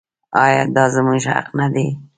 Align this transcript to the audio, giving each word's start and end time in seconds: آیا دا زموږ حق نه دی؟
آیا 0.43 0.63
دا 0.75 0.85
زموږ 0.95 1.23
حق 1.33 1.47
نه 1.59 1.67
دی؟ 1.73 1.87